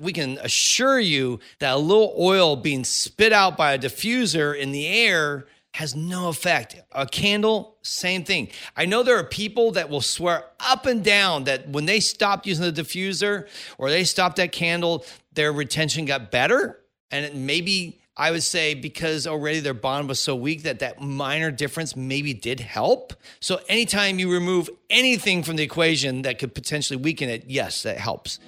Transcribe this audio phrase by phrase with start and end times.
[0.00, 4.72] we can assure you that a little oil being spit out by a diffuser in
[4.72, 6.80] the air has no effect.
[6.92, 8.48] A candle, same thing.
[8.76, 12.46] I know there are people that will swear up and down that when they stopped
[12.46, 16.80] using the diffuser or they stopped that candle, their retention got better.
[17.10, 21.50] And maybe I would say because already their bond was so weak that that minor
[21.50, 23.12] difference maybe did help.
[23.40, 27.98] So anytime you remove anything from the equation that could potentially weaken it, yes, that
[27.98, 28.38] helps.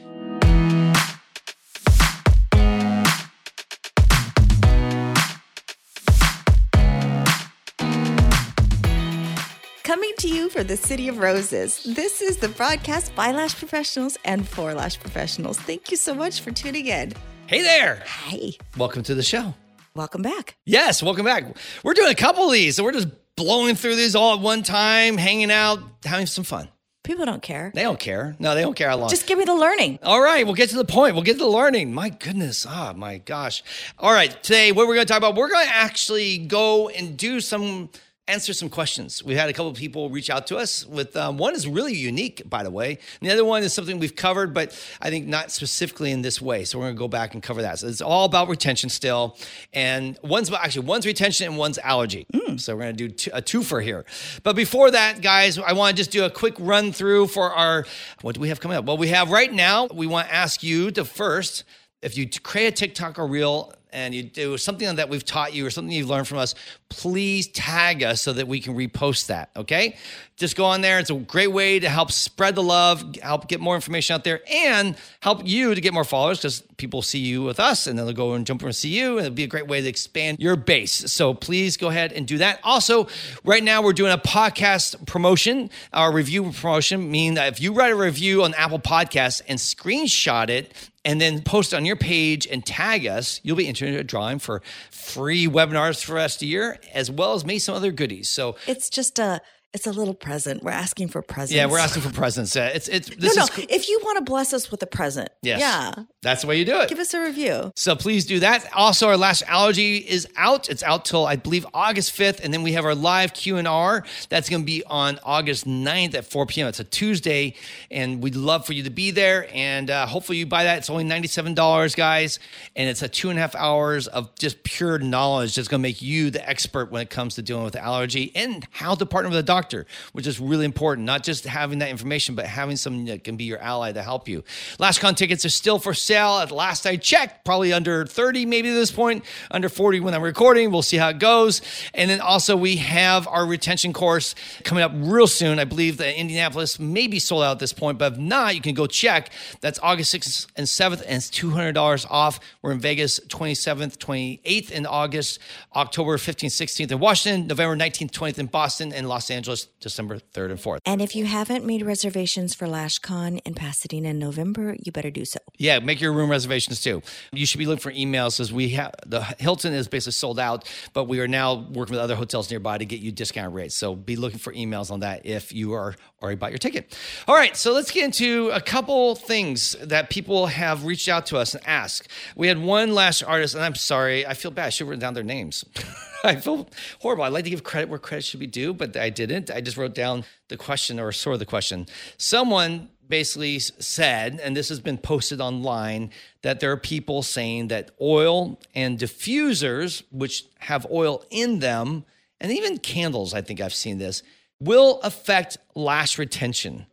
[9.97, 11.83] Coming to you for the City of Roses.
[11.83, 15.59] This is the broadcast by Lash Professionals and for Lash Professionals.
[15.59, 17.15] Thank you so much for tuning in.
[17.47, 18.03] Hey there.
[18.05, 19.55] Hey, Welcome to the show.
[19.95, 20.59] welcome back.
[20.67, 21.45] Yes, welcome back.
[21.83, 22.77] We're doing a couple of these.
[22.77, 26.69] So we're just blowing through these all at one time, hanging out, having some fun.
[27.03, 27.71] People don't care.
[27.73, 28.37] They don't care.
[28.39, 29.09] No, they don't care how long.
[29.09, 30.01] Just give me the learning.
[30.03, 31.15] All right, we'll get to the point.
[31.15, 31.95] We'll get to the learning.
[31.95, 32.67] My goodness.
[32.69, 33.63] Ah, my gosh.
[33.99, 37.17] All right, today, what we're going to talk about, we're going to actually go and
[37.17, 37.91] do some,
[38.29, 39.23] answer some questions.
[39.23, 41.95] We've had a couple of people reach out to us with um, one is really
[41.95, 42.99] unique, by the way.
[43.21, 46.43] And the other one is something we've covered, but I think not specifically in this
[46.43, 46.65] way.
[46.65, 47.79] So we're going to go back and cover that.
[47.79, 49.37] So it's all about retention still.
[49.73, 52.27] And one's about, actually, one's retention and one's allergy.
[52.57, 54.05] So we're going to do two, a twofer here.
[54.43, 57.87] But before that, guys, I want to just do a quick run through for our,
[58.23, 58.87] what do we have coming up?
[58.87, 61.65] Well, we have right now, we want to ask you to first,
[62.03, 65.65] if you create a TikTok or reel and you do something that we've taught you
[65.65, 66.55] or something you've learned from us,
[66.91, 69.49] please tag us so that we can repost that.
[69.57, 69.97] Okay.
[70.37, 70.99] Just go on there.
[70.99, 74.43] It's a great way to help spread the love, help get more information out there,
[74.53, 78.05] and help you to get more followers because people see you with us and then
[78.05, 79.17] they'll go and jump over and see you.
[79.17, 80.93] And it'll be a great way to expand your base.
[81.11, 82.61] So please go ahead and do that.
[82.63, 83.09] Also,
[83.45, 87.93] right now we're doing a podcast promotion, our review promotion, meaning that if you write
[87.93, 90.71] a review on Apple Podcasts and screenshot it
[91.07, 94.41] and then post on your page and tag us, you'll be entered into a drawing
[94.41, 97.93] for free webinars for the rest of the year, as well as maybe some other
[97.93, 98.29] goodies.
[98.29, 99.41] So It's just a
[99.77, 100.63] it's a little present.
[100.65, 101.53] We're asking for presents.
[101.53, 102.57] yeah, we're asking for presents.
[102.57, 103.45] Uh, It's it's No, this no.
[103.45, 105.93] is If you want to bless us with a present, yes, yeah,
[106.23, 106.89] that's the way you do it.
[106.89, 107.71] give us a review.
[107.77, 108.67] So please do that.
[108.75, 110.69] Also, our lash allergy is out.
[110.69, 113.69] It's out till I believe August 5th, and then we have our live Q and
[113.69, 114.03] R.
[114.31, 116.69] That's going to be on August 9th at 4 p.m.
[116.69, 117.55] It's a Tuesday,
[117.91, 119.47] and we'd love for you to be there.
[119.55, 120.79] And uh, hopefully, you buy that.
[120.79, 122.39] It's only ninety-seven dollars, guys,
[122.75, 125.89] and it's a two and a half hours of just pure knowledge that's going to
[125.89, 129.29] make you the expert when it comes to dealing with allergy and how to partner
[129.29, 129.66] with a doctor,
[130.13, 131.07] which is really important.
[131.07, 134.29] Not just having that information, but having someone that can be your ally to help
[134.29, 134.45] you.
[134.79, 136.39] LashCon tickets are still for sale.
[136.39, 140.23] At last I checked, probably under 30 maybe at this point, under 40 when I'm
[140.23, 140.71] recording.
[140.71, 141.63] We'll see how it goes.
[141.95, 144.35] And then also we have our retention course
[144.65, 145.59] coming up real soon.
[145.59, 148.61] I believe that Indianapolis may be sold out at this point, but if not, you
[148.61, 149.31] can go check.
[149.61, 152.41] That's August 6th and 7th, and it's $200 off.
[152.63, 155.39] We're in Vegas 27th, 28th in August,
[155.75, 159.46] October 15th, 16th in Washington, November 19th, 20th in Boston, and Los Angeles,
[159.81, 160.81] December 3rd and 4th.
[160.85, 165.25] And if you haven't made reservations for LashCon in Pasadena in November, you better do
[165.25, 165.39] so.
[165.59, 167.03] Yeah, make your room reservations too.
[167.33, 170.69] You should be looking for emails as we have the Hilton is basically sold out,
[170.93, 173.75] but we are now working with other hotels nearby to get you discount rates.
[173.75, 176.97] So be looking for emails on that if you are already bought your ticket.
[177.29, 181.39] All right, so let's get into a couple things that people have reached out to
[181.39, 182.09] us and asked.
[182.35, 184.67] We had one lash artist, and I'm sorry, I feel bad.
[184.67, 185.65] I should have written down their names.
[186.31, 186.69] I feel
[187.01, 187.25] horrible.
[187.25, 189.51] I'd like to give credit where credit should be due, but I didn't.
[189.51, 191.87] I just wrote down the question or sort of the question.
[192.19, 196.11] Someone basically said, and this has been posted online,
[196.43, 202.05] that there are people saying that oil and diffusers, which have oil in them,
[202.41, 204.25] and even candles, I think I've seen this,
[204.59, 206.87] will affect lash retention.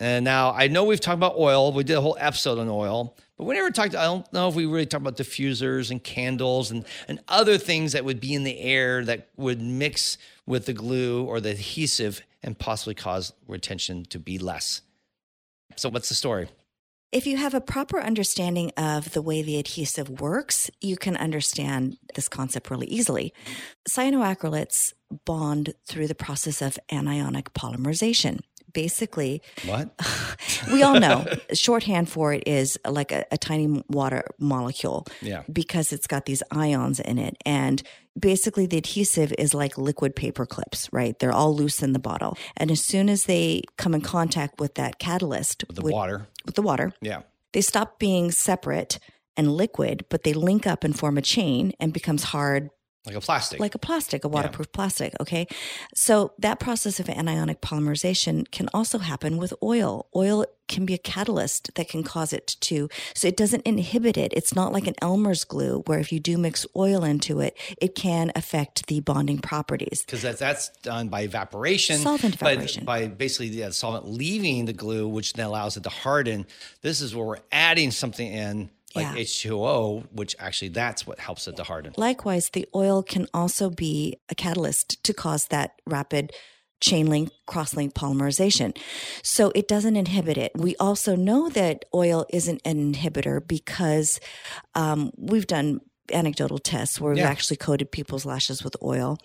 [0.00, 1.72] And now I know we've talked about oil.
[1.72, 3.94] We did a whole episode on oil, but we never talked.
[3.94, 7.92] I don't know if we really talked about diffusers and candles and, and other things
[7.92, 12.20] that would be in the air that would mix with the glue or the adhesive
[12.42, 14.82] and possibly cause retention to be less.
[15.76, 16.50] So, what's the story?
[17.12, 21.96] If you have a proper understanding of the way the adhesive works, you can understand
[22.14, 23.32] this concept really easily.
[23.88, 24.92] Cyanoacrylates
[25.24, 28.40] bond through the process of anionic polymerization.
[28.72, 29.90] Basically, What?
[30.72, 35.42] we all know shorthand for it is like a, a tiny water molecule Yeah.
[35.52, 37.36] because it's got these ions in it.
[37.46, 37.82] And
[38.18, 41.18] basically, the adhesive is like liquid paper clips, right?
[41.18, 42.36] They're all loose in the bottle.
[42.56, 46.26] And as soon as they come in contact with that catalyst, The with, water.
[46.46, 47.22] with the water, Yeah.
[47.52, 48.98] they stop being separate
[49.36, 52.70] and liquid, but they link up and form a chain and becomes hard
[53.06, 53.58] like a plastic.
[53.60, 55.14] like a plastic, a waterproof plastic.
[55.20, 55.46] Okay.
[55.94, 60.06] So that process of anionic polymerization can also happen with oil.
[60.14, 64.32] Oil can be a catalyst that can cause it to, so it doesn't inhibit it.
[64.34, 67.96] It's not like an Elmer's glue where if you do mix oil into it, it
[67.96, 70.02] can affect the bonding properties.
[70.04, 72.84] because that's that's done by evaporation, Solvent evaporation.
[72.84, 76.46] by basically the solvent leaving the glue, which then allows it to harden.
[76.82, 79.14] This is where we're adding something in like Yeah.
[79.14, 81.94] H2O, which actually that's what helps it to harden.
[81.96, 86.32] Likewise, the oil can also be a catalyst to cause that rapid
[86.80, 88.76] chain link, cross link polymerization.
[89.22, 90.52] So it doesn't inhibit it.
[90.54, 94.18] We also know that oil isn't an inhibitor because
[94.74, 95.80] um, we've done
[96.12, 99.18] anecdotal tests where we've actually coated people's lashes with oil.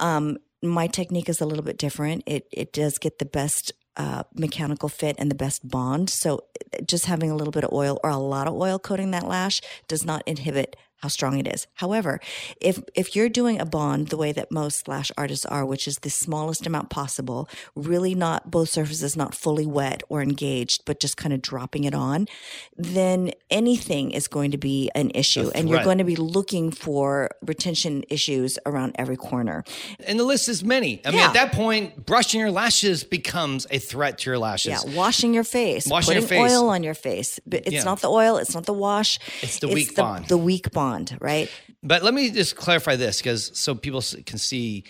[0.00, 2.24] Um, my technique is a little bit different.
[2.26, 6.10] It it does get the best uh, mechanical fit and the best bond.
[6.10, 6.44] So
[6.86, 9.60] just having a little bit of oil or a lot of oil coating that lash
[9.88, 11.66] does not inhibit how strong it is.
[11.74, 12.20] However,
[12.60, 15.98] if if you're doing a bond the way that most lash artists are, which is
[15.98, 21.16] the smallest amount possible, really not both surfaces not fully wet or engaged, but just
[21.16, 22.26] kind of dropping it on,
[22.76, 27.30] then anything is going to be an issue, and you're going to be looking for
[27.42, 29.64] retention issues around every corner.
[30.06, 31.00] And the list is many.
[31.04, 34.84] I mean, at that point, brushing your lashes becomes a threat to your lashes.
[34.84, 36.52] Yeah, washing your face, Washing your putting face.
[36.52, 37.40] oil on your face.
[37.46, 37.84] But it's Yeah.
[37.84, 39.18] not the oil, it's not the wash.
[39.42, 40.26] It's the weak the, bond.
[40.28, 40.89] The weak bond,
[41.20, 41.50] right?
[41.82, 44.84] But let me just clarify this because so people can see.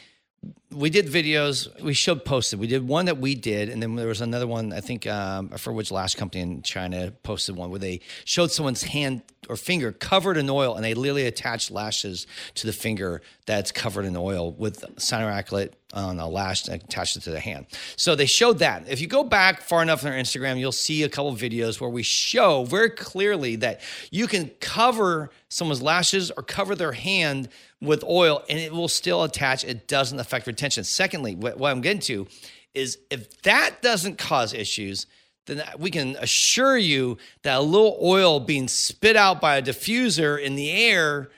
[0.71, 1.69] We did videos.
[1.83, 2.59] We showed posted.
[2.59, 4.73] We did one that we did, and then there was another one.
[4.73, 8.83] I think um, for which lash company in China posted one where they showed someone's
[8.83, 13.71] hand or finger covered in oil, and they literally attached lashes to the finger that's
[13.71, 17.67] covered in oil with cyanoacrylate on a lash and attached it to the hand.
[17.97, 18.89] So they showed that.
[18.89, 21.91] If you go back far enough on our Instagram, you'll see a couple videos where
[21.91, 27.49] we show very clearly that you can cover someone's lashes or cover their hand
[27.81, 29.65] with oil and it will still attach.
[29.65, 30.85] It doesn't affect retention.
[30.85, 32.27] Secondly, what, what I'm getting to
[32.75, 35.07] is if that doesn't cause issues,
[35.47, 40.41] then we can assure you that a little oil being spit out by a diffuser
[40.41, 41.31] in the air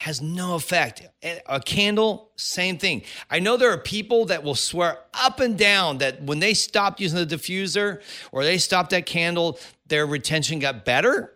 [0.00, 1.02] has no effect.
[1.46, 3.02] A candle, same thing.
[3.30, 7.00] I know there are people that will swear up and down that when they stopped
[7.00, 8.00] using the diffuser
[8.30, 11.34] or they stopped that candle, their retention got better.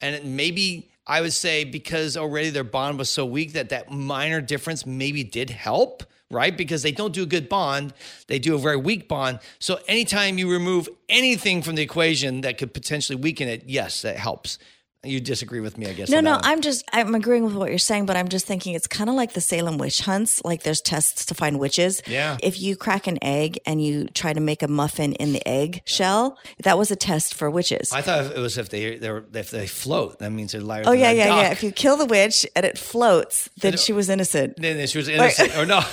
[0.00, 4.40] And maybe I would say because already their bond was so weak that that minor
[4.40, 6.56] difference maybe did help, right?
[6.56, 7.94] Because they don't do a good bond,
[8.28, 9.40] they do a very weak bond.
[9.58, 14.16] So anytime you remove anything from the equation that could potentially weaken it, yes, that
[14.18, 14.58] helps.
[15.04, 16.08] You disagree with me, I guess.
[16.08, 16.38] No, no.
[16.42, 19.16] I'm just I'm agreeing with what you're saying, but I'm just thinking it's kind of
[19.16, 20.42] like the Salem witch hunts.
[20.44, 22.02] Like there's tests to find witches.
[22.06, 22.36] Yeah.
[22.42, 25.82] If you crack an egg and you try to make a muffin in the egg
[25.84, 27.92] shell, that was a test for witches.
[27.92, 30.86] I thought it was if they they're if they float, that means they're liars.
[30.86, 31.50] oh than yeah, a yeah, yeah.
[31.50, 34.56] If you kill the witch and it floats, then she was innocent.
[34.60, 35.80] then she was innocent or no.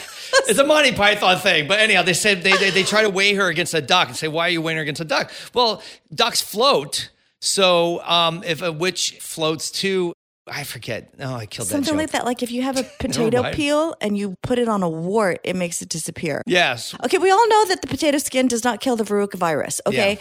[0.48, 3.34] It's a Monty Python thing, but anyhow, they said they, they they try to weigh
[3.34, 5.84] her against a duck and say, "Why are you weighing her against a duck?" Well,
[6.13, 7.10] ducks float,
[7.42, 10.14] so um, if a witch floats too,
[10.48, 11.18] I forget.
[11.20, 12.26] No, I killed Something that Something like that.
[12.26, 15.56] Like if you have a potato peel and you put it on a wart, it
[15.56, 16.42] makes it disappear.
[16.48, 19.80] Yes, Okay, we all know that the potato skin does not kill the verruca virus.
[19.86, 20.18] Okay,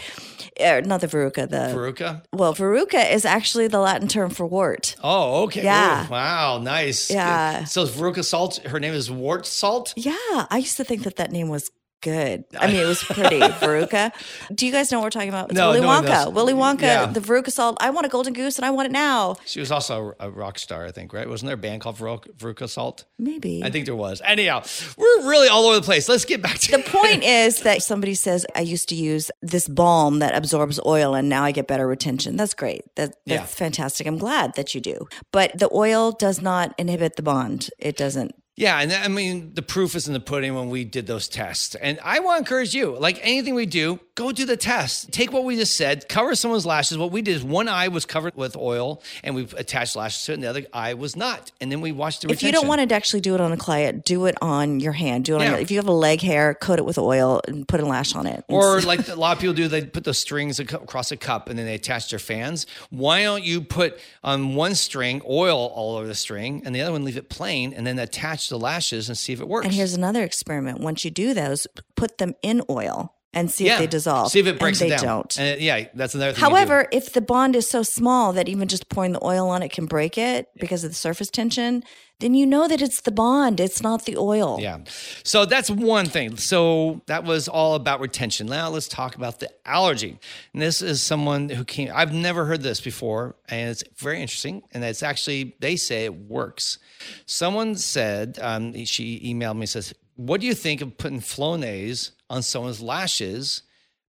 [0.61, 1.49] Er, not the verruca.
[1.49, 2.21] The Veruca.
[2.33, 4.95] well, verruca is actually the Latin term for wart.
[5.03, 5.63] Oh, okay.
[5.63, 6.05] Yeah.
[6.05, 7.09] Ooh, wow, nice.
[7.09, 7.63] Yeah.
[7.65, 8.57] So Veruca Salt.
[8.65, 9.93] Her name is Wart Salt.
[9.97, 10.15] Yeah,
[10.49, 11.69] I used to think that that name was
[12.01, 12.43] good.
[12.59, 13.39] I mean, it was pretty.
[13.39, 14.11] Veruca.
[14.53, 15.49] Do you guys know what we're talking about?
[15.51, 16.25] It's No, Willy no Wonka.
[16.25, 16.33] knows.
[16.33, 17.05] Willy Wonka, Yeah.
[17.05, 17.77] the Veruca salt.
[17.79, 19.35] I want a golden goose and I want it now.
[19.45, 21.13] She was also a, rock star, I think.
[21.13, 21.27] Right?
[21.29, 23.05] Wasn't there a band called Veruca, Veruca Salt?
[23.19, 23.61] Maybe.
[23.63, 24.21] I think there was.
[24.25, 24.63] Anyhow,
[24.97, 26.09] we're really all over the place.
[26.09, 29.67] Let's get back to the point is that somebody says, I used to use this
[29.67, 32.35] balm that absorbs oil and now I get better retention.
[32.37, 32.81] That's great.
[32.95, 33.45] That, that's Yeah.
[33.45, 34.07] fantastic.
[34.07, 35.07] I'm glad that you do.
[35.31, 37.69] But the oil does not inhibit the bond.
[37.77, 38.33] It doesn't.
[38.61, 41.73] Yeah, and I mean the proof is in the pudding when we did those tests.
[41.73, 45.11] And I want to encourage you, like anything we do, go do the test.
[45.11, 46.97] Take what we just said, cover someone's lashes.
[46.97, 50.31] What we did is one eye was covered with oil and we attached lashes to
[50.31, 51.51] it, and the other eye was not.
[51.59, 53.57] And then we watched the If you don't want to actually do it on a
[53.57, 55.25] client, do it on your hand.
[55.25, 57.67] Do it on your, if you have a leg hair, coat it with oil and
[57.67, 58.43] put a lash on it.
[58.47, 61.57] or like a lot of people do, they put those strings across a cup and
[61.57, 62.65] then they attach their fans.
[62.89, 66.91] Why don't you put on one string oil all over the string and the other
[66.91, 69.65] one leave it plain and then attach the lashes and see if it works?
[69.65, 70.79] And here's another experiment.
[70.79, 74.31] Once you do those, put them in oil and see if they dissolve.
[74.31, 75.15] See if it breaks and it they down.
[75.17, 75.39] don't.
[75.39, 76.41] And, yeah, that's another thing.
[76.41, 79.71] However, if the bond is so small that even just pouring the oil on it
[79.71, 81.83] can break it because of the surface tension,
[82.19, 83.59] then you know that it's the bond.
[83.59, 84.59] It's not the oil.
[84.59, 84.79] Yeah.
[85.23, 86.37] So that's one thing.
[86.37, 88.47] So that was all about retention.
[88.47, 90.19] Now let's talk about the allergy.
[90.53, 94.61] And this is someone who came, I've never heard this before, and it's very interesting.
[94.71, 96.79] And it's actually, they say it works.
[97.25, 99.93] Someone said, um, she emailed me, says,
[100.27, 103.63] What do you think of putting Flonase on someone's lashes?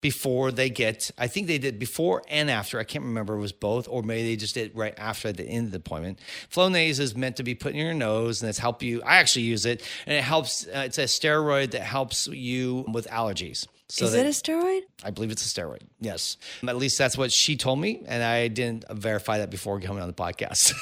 [0.01, 2.79] Before they get, I think they did before and after.
[2.79, 5.65] I can't remember it was both, or maybe they just did right after the end
[5.65, 6.19] of the appointment.
[6.49, 9.01] Flonase is meant to be put in your nose, and it's help you.
[9.03, 10.65] I actually use it, and it helps.
[10.67, 13.67] Uh, it's a steroid that helps you with allergies.
[13.89, 14.83] So is that- it a steroid?
[15.03, 15.81] I believe it's a steroid.
[15.99, 16.37] Yes.
[16.65, 18.01] At least that's what she told me.
[18.07, 20.73] And I didn't verify that before coming on the podcast.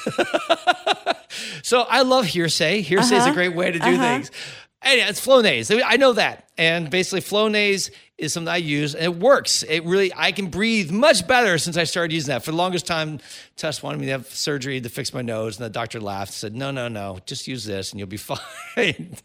[1.64, 2.82] so I love hearsay.
[2.82, 3.34] Hearsay is a Uh-huh.
[3.34, 3.98] great way to do Uh-huh.
[4.18, 4.30] things.
[4.82, 5.80] And it's Flonase.
[5.84, 6.47] I know that.
[6.58, 9.62] And basically, Flonase is something I use and it works.
[9.62, 12.42] It really, I can breathe much better since I started using that.
[12.42, 13.20] For the longest time,
[13.54, 15.56] Tess wanted me to have surgery to fix my nose.
[15.56, 18.16] And the doctor laughed and said, no, no, no, just use this and you'll be
[18.16, 19.16] fine.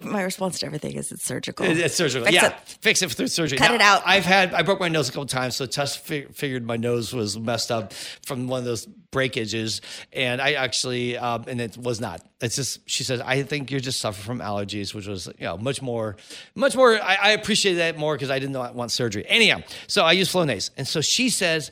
[0.00, 1.66] My response to everything is it's surgical.
[1.66, 2.24] It- It's surgical.
[2.26, 2.54] Fix yeah, it.
[2.80, 3.58] fix it through surgery.
[3.58, 4.02] Cut it out.
[4.06, 7.12] I've had I broke my nose a couple times, so Tess fi- figured my nose
[7.12, 9.80] was messed up from one of those breakages,
[10.12, 12.20] and I actually um, and it was not.
[12.40, 15.56] It's just she says I think you're just suffering from allergies, which was you know
[15.58, 16.16] much more,
[16.54, 17.02] much more.
[17.02, 19.24] I, I appreciate that more because I didn't want surgery.
[19.26, 21.70] Anyhow, so I use Flonase, and so she says.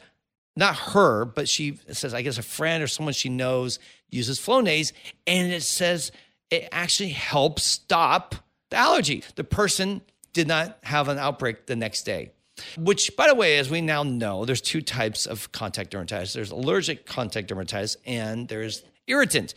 [0.56, 4.92] Not her, but she says, I guess a friend or someone she knows uses Flonase,
[5.26, 6.12] and it says
[6.48, 8.36] it actually helps stop
[8.70, 9.24] the allergy.
[9.34, 10.00] The person
[10.32, 12.30] did not have an outbreak the next day.
[12.78, 16.34] Which, by the way, as we now know, there's two types of contact dermatitis.
[16.34, 19.54] There's allergic contact dermatitis and there's irritant.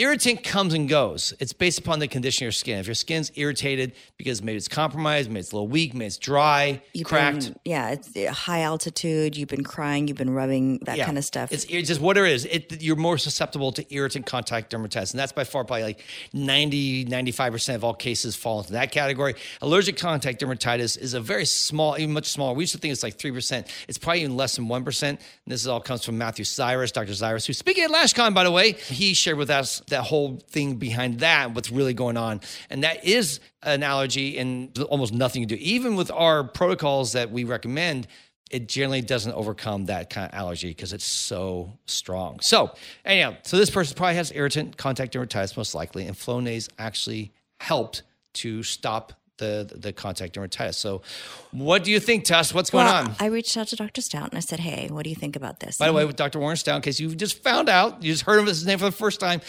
[0.00, 1.34] Irritant comes and goes.
[1.40, 2.78] It's based upon the condition of your skin.
[2.78, 6.16] If your skin's irritated because maybe it's compromised, maybe it's a little weak, maybe it's
[6.16, 7.44] dry, You've cracked.
[7.44, 9.36] been- yeah, it's uh, high altitude.
[9.36, 10.08] You've been crying.
[10.08, 11.52] You've been rubbing that kind of stuff.
[11.52, 12.46] It's, it's just what it is.
[12.46, 15.10] It, you're more susceptible to irritant contact dermatitis.
[15.10, 16.02] And that's by far probably like
[16.32, 19.34] 90, 95% of all cases fall into that category.
[19.60, 22.54] Allergic contact dermatitis is a very small, even much smaller.
[22.54, 23.68] We used to think it's like 3%.
[23.86, 25.02] It's probably even less than 1%.
[25.10, 27.14] And this all comes from Matthew Cyrus, Dr.
[27.14, 28.72] Cyrus, who's speaking at LashCon, by the way.
[28.72, 32.40] He shared with us that whole thing behind that, what's really going on.
[32.70, 35.62] And that is an allergy and almost nothing to do.
[35.62, 38.06] Even with our protocols that we recommend,
[38.50, 42.40] it generally doesn't overcome that kind of allergy because it's so strong.
[42.40, 47.32] So, anyhow, so this person probably has irritant contact dermatitis, most likely, and Flonase actually
[47.60, 50.74] helped to stop the the contact dermatitis.
[50.74, 51.02] So,
[51.50, 52.54] what do you think, Tess?
[52.54, 53.16] What's going well, on?
[53.18, 54.00] I reached out to Dr.
[54.00, 56.16] Stout and I said, "Hey, what do you think about this?" By the way, with
[56.16, 56.38] Dr.
[56.38, 58.84] Warren Stout, in case you just found out, you just heard of his name for
[58.84, 59.40] the first time.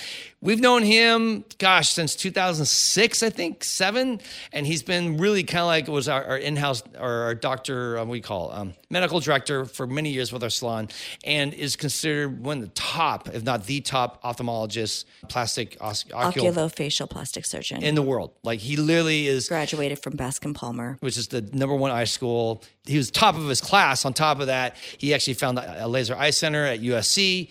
[0.44, 4.20] We've known him, gosh, since 2006, I think, seven.
[4.52, 8.06] And he's been really kind of like was our, our in-house or our doctor, uh,
[8.06, 10.90] what do you call um, medical director for many years with our salon
[11.24, 17.08] and is considered one of the top, if not the top ophthalmologist, plastic os- Oculofacial
[17.08, 18.32] plastic surgeon, in the world.
[18.42, 19.48] Like he literally is
[19.82, 20.98] graduated from Bascom Palmer.
[21.02, 22.64] which is the number one eye school.
[22.86, 24.06] He was top of his class.
[24.06, 27.50] On top of that, he actually found a laser eye center at USC.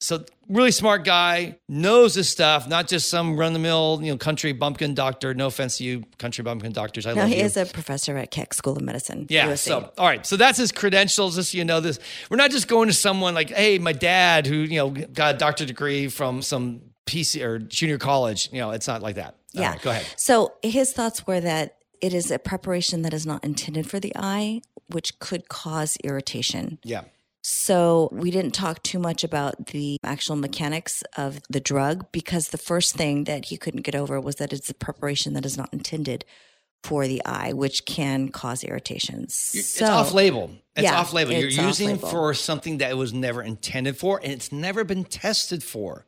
[0.00, 4.18] So really smart guy, knows his stuff, not just some run the mill, you know,
[4.18, 5.32] country bumpkin doctor.
[5.32, 7.06] No offense to you, country bumpkin doctors.
[7.06, 7.44] I No, love he you.
[7.44, 9.26] is a professor at Keck School of Medicine.
[9.30, 9.46] Yeah.
[9.48, 9.58] USC.
[9.68, 10.26] So, all right.
[10.26, 11.36] So that's his credentials.
[11.36, 14.46] Just so you know, this we're not just going to someone like, hey, my dad
[14.48, 18.48] who you know got a doctorate degree from some PC or junior college.
[18.52, 19.36] You know, it's not like that.
[19.52, 19.70] Yeah.
[19.72, 20.06] right, go ahead.
[20.16, 24.12] So his thoughts were that it is a preparation that is not intended for the
[24.16, 26.78] eye, which could cause irritation.
[26.82, 27.02] Yeah.
[27.44, 32.58] So we didn't talk too much about the actual mechanics of the drug because the
[32.58, 35.68] first thing that he couldn't get over was that it's a preparation that is not
[35.72, 36.24] intended
[36.84, 39.52] for the eye, which can cause irritations.
[39.54, 40.50] It's So- off label.
[40.76, 41.32] It's Yeah, off label.
[41.32, 45.04] You're it's using for something that it was never intended for and it's never been
[45.04, 46.06] tested for.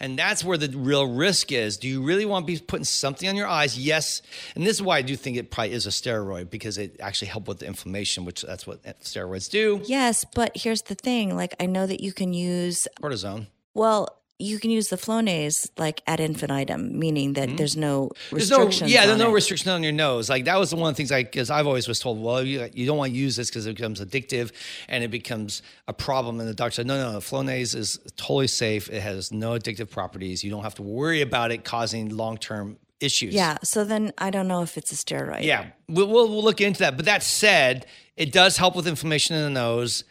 [0.00, 1.76] And that's where the real risk is.
[1.76, 3.78] Do you really want to be putting something on your eyes?
[3.78, 4.22] Yes.
[4.54, 7.28] And this is why I do think it probably is a steroid because it actually
[7.28, 9.80] helped with the inflammation, which that's what steroids do.
[9.84, 11.36] Yes, but here's the thing.
[11.36, 13.46] Like I know that you can use Cortisone.
[13.74, 18.36] well, you can use the Flonase like ad infinitum, meaning that there's no Mm-hmm.
[18.36, 18.92] There's no, restrictions.
[18.92, 19.34] yeah, there's no it.
[19.34, 20.28] restriction on your nose.
[20.28, 22.42] Like that was the one of the things I, because I've always was told, well,
[22.42, 24.52] you, you don't want to use this because it becomes addictive
[24.88, 26.38] and it becomes a problem.
[26.40, 28.90] And the doctor said, no, no, no, Flonase is totally safe.
[28.90, 30.44] It has no addictive properties.
[30.44, 33.34] You don't have to worry about it causing long term issues.
[33.34, 33.58] Yeah.
[33.62, 35.42] So then I don't know if it's a steroid.
[35.44, 36.96] Yeah, we'll, we'll, we'll look into that.
[36.96, 40.04] But that said, it does help with inflammation in the nose.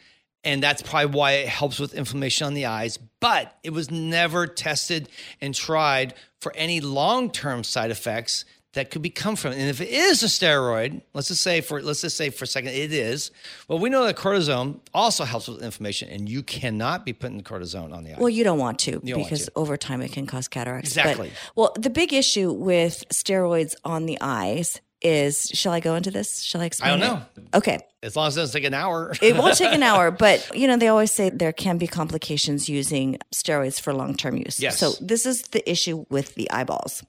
[0.45, 2.97] And that's probably why it helps with inflammation on the eyes.
[3.19, 5.09] But it was never tested
[5.41, 9.53] and tried for any long term side effects that could be come from.
[9.53, 9.57] It.
[9.57, 12.47] And if it is a steroid, let's just say for let's just say for a
[12.47, 13.31] second it is.
[13.67, 17.93] Well, we know that cortisone also helps with inflammation, and you cannot be putting cortisone
[17.93, 18.17] on the eye.
[18.19, 19.51] Well, you don't want to don't want because to.
[19.55, 20.89] over time it can cause cataracts.
[20.89, 21.29] Exactly.
[21.29, 26.09] But, well, the big issue with steroids on the eyes is shall I go into
[26.09, 26.41] this?
[26.41, 26.91] Shall I explain?
[26.91, 27.39] I don't it?
[27.39, 27.47] know.
[27.53, 27.79] Okay.
[28.01, 29.13] as long as it doesn't take an hour.
[29.21, 32.67] It won't take an hour, but you know, they always say there can be complications
[32.67, 34.59] using steroids for long term use.
[34.59, 34.79] Yes.
[34.79, 37.03] So this is the issue with the eyeballs.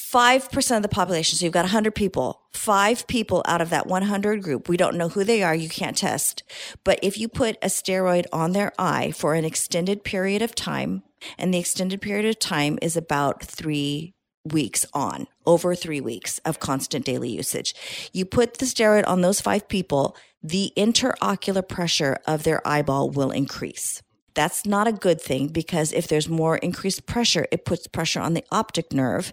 [0.00, 4.42] 5% of the population, so you've got 100 people, five people out of that 100
[4.42, 6.44] group, we don't know who they are, you can't test.
[6.82, 11.02] But if you put a steroid on their eye for an extended period of time,
[11.36, 14.14] and the extended period of time is about three
[14.52, 17.74] weeks on, over three weeks of constant daily usage.
[18.12, 23.30] You put the steroid on those five people, the intraocular pressure of their eyeball will
[23.30, 24.02] increase.
[24.34, 28.34] That's not a good thing because if there's more increased pressure, it puts pressure on
[28.34, 29.32] the optic nerve.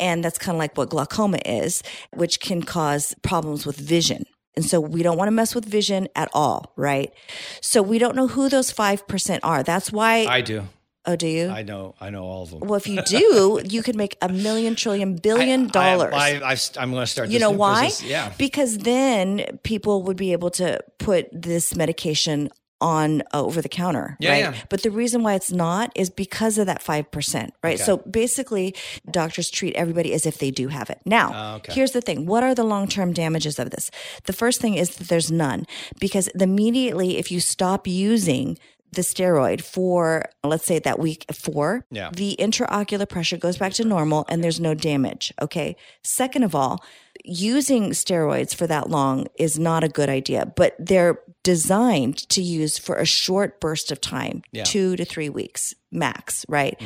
[0.00, 1.82] And that's kind of like what glaucoma is,
[2.14, 4.24] which can cause problems with vision.
[4.54, 7.12] And so we don't want to mess with vision at all, right?
[7.60, 9.62] So we don't know who those 5% are.
[9.62, 10.24] That's why.
[10.24, 10.66] I do.
[11.06, 11.48] Oh, do you?
[11.48, 11.94] I know.
[12.00, 12.60] I know all of them.
[12.60, 16.12] well, if you do, you could make a million trillion billion dollars.
[16.14, 17.28] I, I, am going to start.
[17.28, 17.84] You this know why?
[17.86, 18.10] business.
[18.10, 18.32] Yeah.
[18.38, 24.18] Because then people would be able to put this medication on uh, over the counter,
[24.20, 24.38] Yeah, right?
[24.38, 24.54] yeah.
[24.68, 27.74] But the reason why it's not is because of that 5%, right?
[27.76, 27.76] Okay.
[27.82, 28.74] So basically,
[29.10, 31.00] doctors treat everybody as if they do have it.
[31.06, 31.72] Now, Ah, okay.
[31.72, 32.26] here's the thing.
[32.26, 33.90] What are the long-term damages of this?
[34.26, 35.64] The first thing is that there's none
[35.98, 38.58] because immediately if you stop using
[38.92, 42.10] the steroid for let's say that week four Yeah.
[42.12, 46.82] the intraocular pressure goes back to normal and there's no damage okay second of all
[47.24, 51.18] using steroids for that long is not a good idea but they're
[51.52, 54.64] designed to use for a short burst of time Yeah.
[54.64, 56.76] two to three weeks max right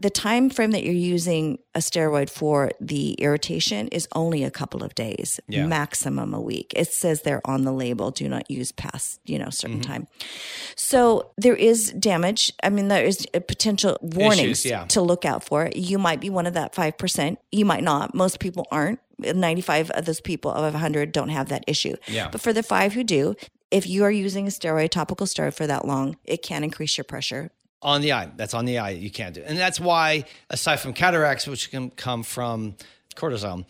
[0.00, 4.82] the time frame that you're using a steroid for the irritation is only a couple
[4.82, 5.66] of days Yeah.
[5.66, 9.50] maximum a week it says there on the label do not use past you know
[9.50, 9.92] certain Mm-hmm.
[9.92, 10.06] time
[10.76, 10.98] so
[11.36, 12.52] there is damage.
[12.62, 14.84] I mean, there is a potential warnings yeah.
[14.86, 15.70] to look out for.
[15.74, 17.36] You might be one of that 5%.
[17.52, 18.14] You might not.
[18.14, 18.98] Most people aren't.
[19.18, 21.94] 95 of those people of 100 don't have that issue.
[22.08, 22.28] Yeah.
[22.32, 23.34] But for the five who do,
[23.70, 27.04] if you are using a steroid, topical steroid for that long, it can increase your
[27.04, 27.50] pressure.
[27.82, 28.30] on the eye.
[28.36, 28.90] That's on the eye.
[28.90, 32.76] You can't do, and that's why aside from cataracts, which can come from
[33.16, 33.64] cortisone,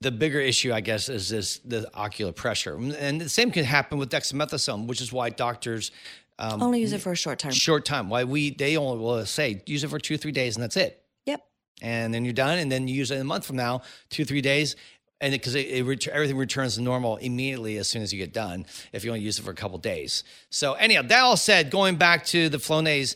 [0.00, 3.98] the bigger issue, I guess, is this the ocular pressure, and the same can happen
[3.98, 5.92] with dexamethasone, which is why doctors
[6.40, 7.52] um, Only use it for a short time.
[7.52, 8.08] short time.
[8.08, 11.00] Why we they only will say use it for two three days and that's it,
[11.26, 11.40] Yep.
[11.82, 14.40] and then you're done, and then you use it a month from now, two three
[14.40, 14.74] days.
[15.22, 19.04] And because ret- everything returns to normal immediately as soon as you get done, if
[19.04, 20.24] you only use it for a couple days.
[20.50, 23.14] So anyhow, that all said, going back to the Flonase,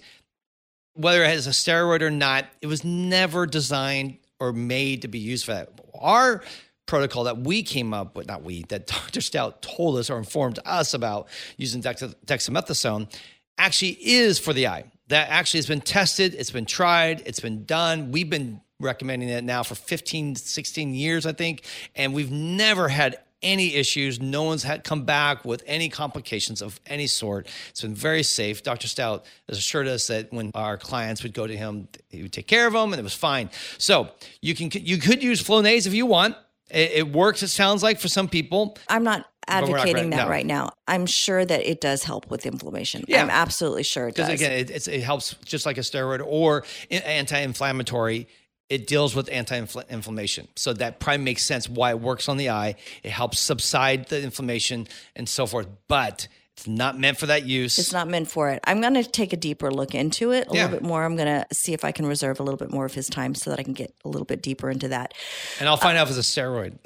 [0.94, 5.18] whether it has a steroid or not, it was never designed or made to be
[5.18, 5.80] used for that.
[6.00, 6.42] Our
[6.86, 9.20] protocol that we came up with, not we, that Dr.
[9.20, 13.12] Stout told us or informed us about using dex- dexamethasone,
[13.58, 14.84] actually is for the eye.
[15.08, 18.12] That actually has been tested, it's been tried, it's been done.
[18.12, 23.18] We've been recommending it now for 15, 16 years, I think, and we've never had
[23.42, 24.20] any issues.
[24.20, 27.48] No one's had come back with any complications of any sort.
[27.70, 28.62] It's been very safe.
[28.62, 28.88] Dr.
[28.88, 32.46] Stout has assured us that when our clients would go to him, he would take
[32.46, 33.50] care of them, and it was fine.
[33.78, 34.08] So
[34.40, 36.36] you can you could use Flonase if you want.
[36.70, 37.42] It, it works.
[37.42, 38.76] It sounds like for some people.
[38.88, 40.28] I'm not not advocating ready- that no.
[40.28, 40.70] right now.
[40.88, 43.04] I'm sure that it does help with inflammation.
[43.06, 43.22] Yeah.
[43.22, 44.26] I'm absolutely sure it does.
[44.26, 48.28] Because again, it, it's, it helps just like a steroid or anti-inflammatory.
[48.68, 52.74] It deals with anti-inflammation, so that probably makes sense why it works on the eye.
[53.04, 55.68] It helps subside the inflammation and so forth.
[55.86, 56.26] But
[56.56, 57.78] it's not meant for that use.
[57.78, 58.60] It's not meant for it.
[58.64, 60.62] I'm going to take a deeper look into it a Yeah.
[60.64, 61.04] little bit more.
[61.04, 63.34] I'm going to see if I can reserve a little bit more of his time
[63.34, 65.12] so that I can get a little bit deeper into that.
[65.60, 66.78] and I'll find out if it's a steroid.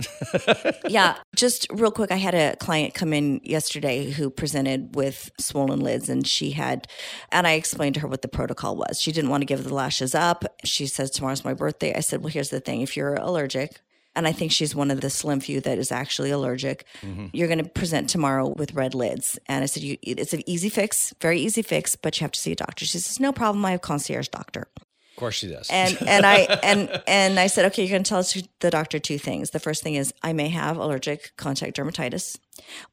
[0.91, 5.79] yeah, just real quick, I had a client come in yesterday who presented with swollen
[5.81, 6.89] lids, and she had,
[7.31, 9.01] and I explained to her what the protocol was.
[9.01, 10.45] She didn't want to give the lashes up.
[10.65, 11.95] She says, Tomorrow's my birthday.
[11.95, 13.81] I said, Well, here's the thing if you're allergic,
[14.17, 16.85] and I think she's one of the slim few that is actually allergic.
[17.03, 17.27] Mm-hmm.
[17.33, 19.39] You're going to present tomorrow with red lids.
[19.47, 22.41] And I said, you, It's an easy fix, very easy fix, but you have to
[22.41, 22.85] see a doctor.
[22.85, 23.65] She says, No problem.
[23.65, 24.67] I have concierge doctor.
[24.77, 25.69] of course, she does.
[25.71, 29.19] And and I and and I said, okay, you're going to tell the doctor two
[29.19, 29.51] things.
[29.51, 32.39] The first thing is I may have allergic contact dermatitis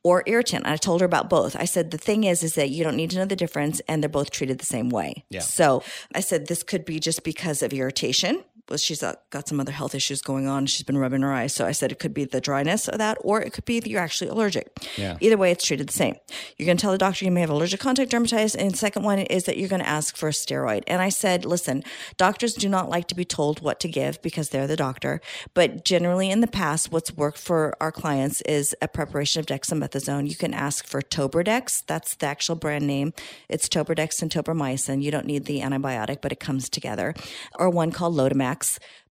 [0.03, 0.67] or irritant.
[0.67, 1.55] I told her about both.
[1.55, 4.03] I said the thing is is that you don't need to know the difference, and
[4.03, 5.25] they're both treated the same way.
[5.29, 5.39] Yeah.
[5.39, 8.43] So I said this could be just because of irritation.
[8.69, 10.65] Well, she's uh, got some other health issues going on.
[10.65, 11.53] She's been rubbing her eyes.
[11.53, 13.89] So I said it could be the dryness of that, or it could be that
[13.89, 14.71] you're actually allergic.
[14.97, 15.17] Yeah.
[15.21, 16.15] Either way, it's treated the same.
[16.57, 18.55] You're going to tell the doctor you may have allergic contact dermatitis.
[18.57, 20.83] And the second one is that you're going to ask for a steroid.
[20.87, 21.83] And I said, listen,
[22.17, 25.21] doctors do not like to be told what to give because they're the doctor.
[25.53, 30.29] But generally in the past, what's worked for our clients is a preparation of dexamethasone.
[30.29, 31.83] You can ask for Tobradex.
[31.85, 33.13] That's the actual brand name.
[33.47, 35.01] It's Tobradex and tobramycin.
[35.01, 37.13] You don't need the antibiotic, but it comes together.
[37.55, 38.15] Or one called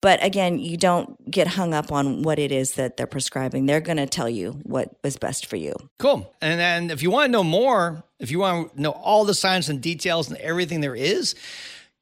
[0.03, 3.67] But again, you don't get hung up on what it is that they're prescribing.
[3.67, 5.75] They're going to tell you what is best for you.
[6.01, 6.35] Cool.
[6.43, 9.35] And then if you want to know more, if you want to know all the
[9.35, 11.37] science and details and everything there is,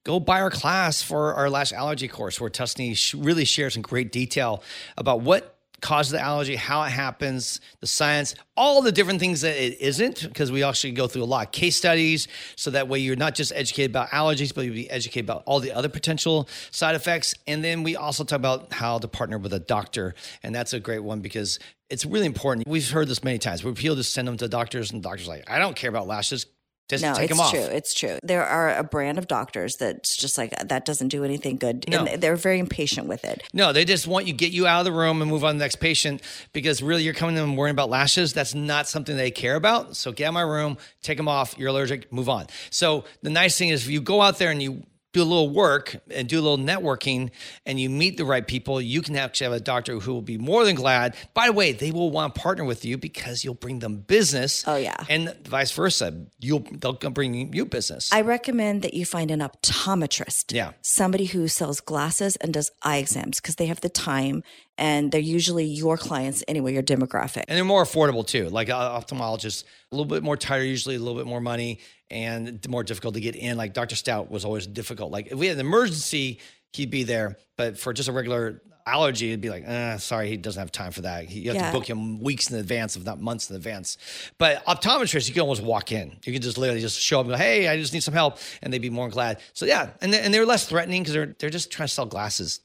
[0.05, 4.13] go buy our class for our lash allergy course where Tusney really shares in great
[4.13, 4.63] detail
[4.97, 9.57] about what causes the allergy, how it happens, the science, all the different things that
[9.57, 12.29] it isn't, because we actually go through a lot of case studies.
[12.57, 15.61] So that way you're not just educated about allergies, but you'll be educated about all
[15.61, 17.35] the other potential side effects.
[17.47, 20.15] And then we also talk about how to partner with a doctor.
[20.43, 22.69] And that's a great one because it's really important.
[22.69, 25.59] We've heard this many times people just send them to doctors and doctors like, I
[25.59, 26.47] don't care about lashes.
[26.91, 27.51] Just no, take it's them off.
[27.53, 27.61] true.
[27.63, 28.19] It's true.
[28.23, 32.05] There are a brand of doctors that's just like that doesn't do anything good, No.
[32.05, 33.43] and they're very impatient with it.
[33.53, 35.59] No, they just want you get you out of the room and move on to
[35.59, 36.21] the next patient
[36.53, 38.33] because really you're coming to them worrying about lashes.
[38.33, 39.97] That's not something they care about.
[39.97, 41.57] So get out of my room, take them off.
[41.57, 42.47] You're allergic, move on.
[42.71, 45.51] So the nice thing is if you go out there and you do a little
[45.51, 47.31] work and do a little networking
[47.67, 50.39] and you meet the right people, you can actually have a doctor who will be
[50.39, 51.17] more than glad.
[51.35, 54.65] By the way, they will want to partner with you because you'll bring them business.
[54.67, 54.97] Oh, yeah.
[55.09, 56.27] And vice versa.
[56.39, 58.13] You'll they'll bring you business.
[58.13, 60.55] I recommend that you find an optometrist.
[60.55, 60.73] Yeah.
[60.83, 64.43] Somebody who sells glasses and does eye exams because they have the time
[64.79, 67.45] and they're usually your clients anyway, your demographic.
[67.49, 68.49] and they're more affordable too.
[68.49, 72.67] Like uh, ophthalmologists, a little bit more tighter, usually a little bit more money, and
[72.69, 73.57] more difficult to get in.
[73.57, 73.97] Like Dr.
[73.97, 75.11] Stout was always difficult.
[75.13, 76.41] Like if we had an emergency,
[76.73, 80.37] he'd be there, but for just a regular allergy, it'd be like, eh, sorry, he
[80.37, 81.25] doesn't have time for that.
[81.27, 81.71] He- You have Yeah.
[81.71, 83.99] to book him weeks in advance, if not months in advance.
[84.39, 86.17] But optometrists, you can almost walk in.
[86.25, 88.39] You can just literally just show up and go, hey, I just need some help,
[88.63, 89.39] and they'd be more glad.
[89.53, 92.07] So yeah, and they- and they're less threatening because they're they're just trying to sell
[92.07, 92.61] glasses.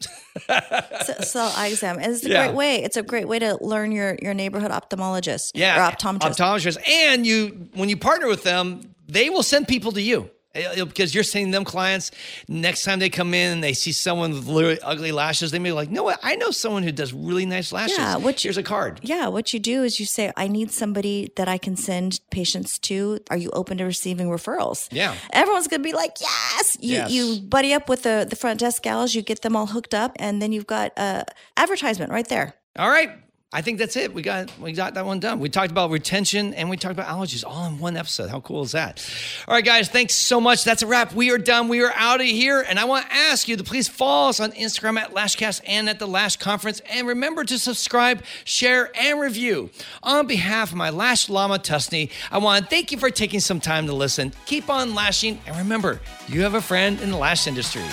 [1.05, 1.97] so, sell eye exam.
[2.01, 2.45] And it's a Yeah.
[2.47, 2.83] great way.
[2.83, 6.37] It's a great way to learn your, your neighborhood ophthalmologist Yeah, or optometrist.
[6.37, 10.85] Optometrists, and you when you partner with them, they will send people to you Uh,
[10.85, 12.11] because you're sending them clients.
[12.47, 15.67] Next time they come in and they see someone with really ugly lashes, they may
[15.71, 16.09] be like, "No.
[16.23, 17.97] I know someone who does really nice lashes.
[17.97, 20.71] Yeah, what you- Here's a card." Yeah, what you do is you say, I need
[20.71, 23.19] somebody that I can send patients to.
[23.29, 24.87] Are you open to receiving referrals?
[24.91, 25.15] Yeah.
[25.33, 26.77] Everyone's gonna be like, Yes.
[26.79, 27.11] You Yes.
[27.11, 30.11] you buddy up with the, the front desk gals, you get them all hooked up,
[30.25, 31.23] and then you've got uh
[31.57, 32.53] advertisement right there.
[32.79, 33.09] All right.
[33.55, 34.13] I think that's it.
[34.13, 35.39] We got we got that one done.
[35.39, 38.29] We talked about retention and we talked about allergies all in one episode.
[38.29, 39.09] How cool is that?
[39.47, 40.65] All right, guys, thanks so much.
[40.65, 41.13] That's a wrap.
[41.13, 41.69] We are done.
[41.69, 42.65] We are out of here.
[42.67, 45.87] And I want to ask you to please follow us on Instagram at Lashcast and
[45.87, 46.81] at the Lash Conference.
[46.89, 49.69] And remember to subscribe, share, and review.
[50.03, 53.61] On behalf of my Lash Llama Tusney, I want to thank you for taking some
[53.61, 54.33] time to listen.
[54.47, 55.39] Keep on lashing.
[55.47, 57.83] And remember, you have a friend in the lash industry.